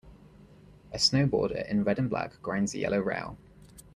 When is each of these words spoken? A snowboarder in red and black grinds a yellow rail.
A 0.91 0.97
snowboarder 0.97 1.69
in 1.69 1.83
red 1.83 1.99
and 1.99 2.09
black 2.09 2.41
grinds 2.41 2.73
a 2.73 2.79
yellow 2.79 2.97
rail. 3.01 3.37